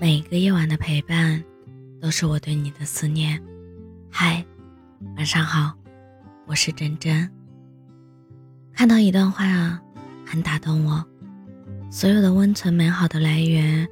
[0.00, 1.44] 每一个夜晚的陪伴，
[2.00, 3.38] 都是我对你的思念。
[4.10, 4.42] 嗨，
[5.14, 5.74] 晚上好，
[6.46, 7.30] 我是真真。
[8.72, 9.78] 看到一段话，
[10.24, 11.04] 很打动我。
[11.90, 13.86] 所有的温存美好的来源，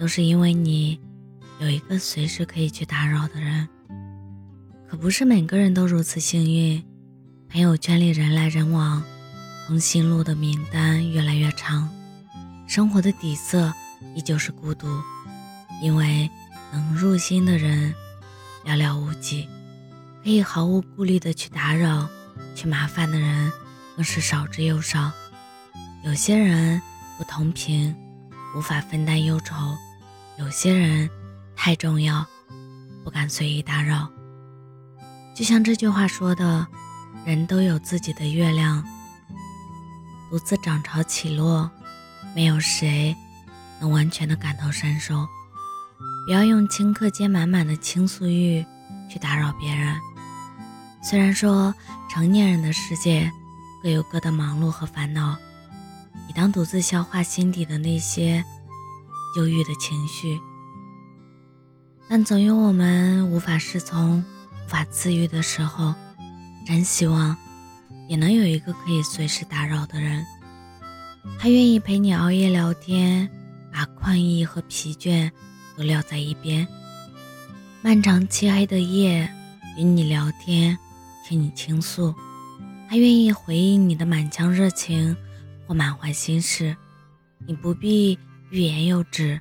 [0.00, 1.00] 都是因为你
[1.60, 3.68] 有一个随时可以去打扰的人。
[4.88, 6.84] 可不是每个人都如此幸运。
[7.48, 9.00] 朋友圈里人来人往，
[9.68, 11.88] 通讯录的名单越来越长，
[12.66, 13.72] 生活的底色
[14.16, 14.88] 依旧是孤独，
[15.82, 16.30] 因为
[16.72, 17.94] 能入心的人
[18.64, 19.46] 寥寥无几，
[20.24, 22.08] 可以毫无顾虑的去打扰、
[22.54, 23.52] 去麻烦的人
[23.94, 25.12] 更是少之又少。
[26.04, 26.80] 有些人
[27.18, 27.94] 不同频，
[28.56, 29.54] 无法分担忧愁；
[30.38, 31.10] 有些人
[31.54, 32.24] 太重要，
[33.04, 34.08] 不敢随意打扰。
[35.34, 36.66] 就像这句话说的。
[37.24, 38.82] 人都有自己的月亮，
[40.28, 41.70] 独自涨潮起落，
[42.34, 43.14] 没有谁
[43.78, 45.24] 能完全的感同身受。
[46.24, 48.64] 不要用顷刻间满满的倾诉欲
[49.10, 49.94] 去打扰别人。
[51.02, 51.74] 虽然说
[52.08, 53.30] 成年人的世界
[53.82, 55.36] 各有各的忙碌和烦恼，
[56.28, 58.44] 你当独自消化心底的那些
[59.36, 60.40] 忧郁的情绪，
[62.08, 65.94] 但总有我们无法适从、无法自愈的时候。
[66.64, 67.36] 真希望，
[68.08, 70.24] 也能有一个可以随时打扰的人。
[71.40, 73.28] 他愿意陪你熬夜聊天，
[73.72, 75.28] 把困意和疲倦
[75.76, 76.66] 都撂在一边。
[77.82, 79.28] 漫长漆黑的夜，
[79.76, 80.78] 与你聊天，
[81.26, 82.14] 听你倾诉。
[82.88, 85.16] 他愿意回应你的满腔热情
[85.66, 86.76] 或满怀心事。
[87.46, 88.18] 你不必
[88.50, 89.40] 欲言又止，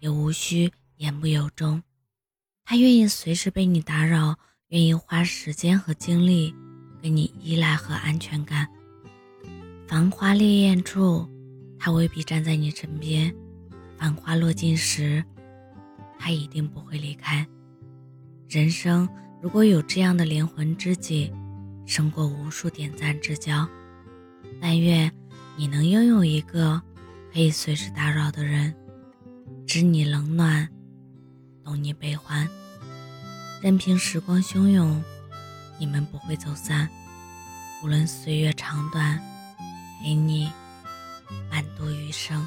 [0.00, 1.82] 也无需言不由衷。
[2.64, 4.36] 他愿意随时被你打扰。
[4.68, 6.54] 愿意花时间和精力
[7.02, 8.66] 给你依赖和安全感。
[9.86, 11.28] 繁花烈焰处，
[11.78, 13.30] 他未必站在你身边；
[13.98, 15.22] 繁花落尽时，
[16.24, 17.44] 他一定不会离开。
[18.48, 19.08] 人生
[19.42, 21.32] 如果有这样的灵魂知己，
[21.84, 23.68] 胜过无数点赞之交。
[24.60, 25.10] 但愿
[25.56, 26.80] 你能拥有一个
[27.32, 28.72] 可以随时打扰的人，
[29.66, 30.68] 知你冷暖，
[31.64, 32.48] 懂你悲欢。
[33.60, 35.02] 任凭时光汹涌，
[35.76, 36.88] 你们不会走散。
[37.82, 39.18] 无论岁月长短，
[40.00, 40.48] 陪你
[41.50, 42.46] 伴度余生。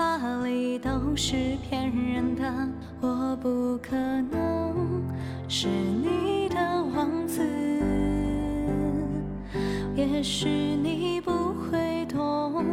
[0.00, 2.50] 哪里都是骗人的，
[3.02, 5.04] 我不可能
[5.46, 6.56] 是你的
[6.96, 7.42] 王子。
[9.94, 12.64] 也许你不会懂，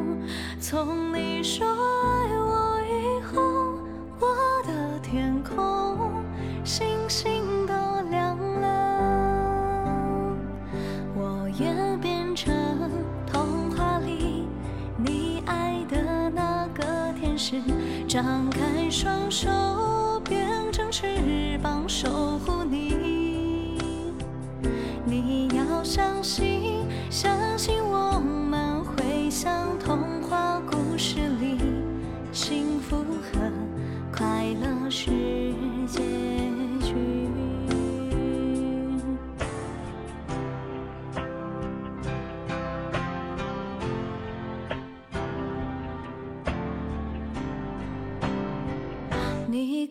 [0.61, 3.41] 从你说爱我以后，
[4.21, 5.66] 我的天空
[18.07, 19.49] 张开双手，
[20.27, 22.09] 变成翅膀守
[22.39, 23.77] 护你。
[25.05, 26.46] 你要相信，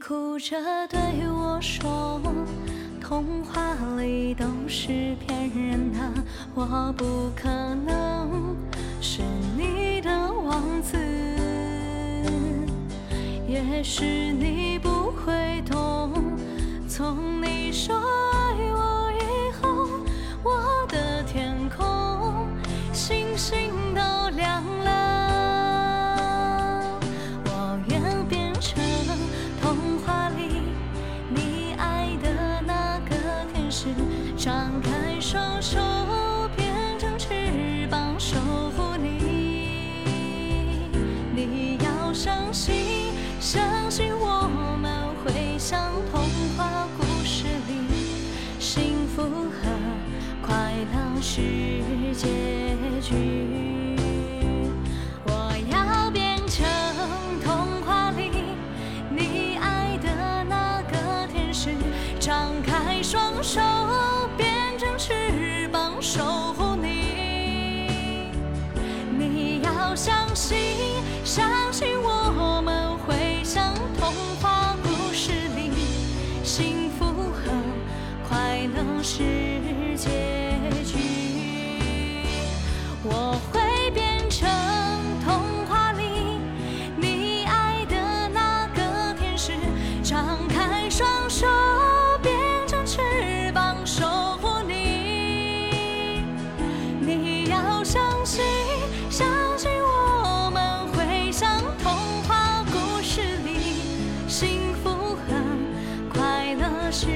[0.01, 0.57] 哭着
[0.89, 2.21] 对我说，
[3.01, 5.99] 童话里都是骗人的，
[6.55, 8.55] 我不可能
[9.01, 9.23] 是
[9.57, 10.97] 你的王子。
[13.49, 16.13] 也许你不会懂，
[16.87, 17.97] 从你说
[42.17, 44.49] 相信相信我
[44.81, 44.91] 们
[45.23, 46.23] 会像童
[46.57, 48.25] 话故事里
[48.59, 49.69] 幸福和
[50.41, 51.43] 快乐是
[52.15, 52.27] 结
[53.03, 53.15] 局
[55.27, 56.67] 我要变成
[57.45, 58.31] 童话里
[59.11, 60.09] 你爱的
[60.49, 61.69] 那个天使
[62.19, 63.61] 张开双手
[64.39, 64.49] 变
[64.79, 66.25] 成翅膀守
[66.55, 68.31] 护你
[69.19, 70.66] 你要相信
[78.67, 79.23] 能是
[79.97, 80.09] 结
[80.85, 80.99] 局。
[83.05, 84.49] 我会变成
[85.25, 86.03] 童话里
[86.97, 89.53] 你爱的那个天使，
[90.03, 91.47] 张开双手，
[92.23, 92.35] 变
[92.67, 93.01] 成翅
[93.53, 94.05] 膀，守
[94.43, 96.25] 护你。
[97.01, 98.45] 你要相信，
[99.09, 99.27] 相
[99.57, 101.93] 信我们会像童
[102.25, 105.19] 话故事里，幸福和
[106.13, 107.07] 快乐是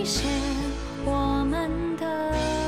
[0.00, 0.24] 一些
[1.04, 2.59] 我们的。